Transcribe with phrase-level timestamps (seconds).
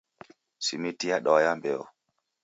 [0.65, 1.83] Simiti yadwaya mbeo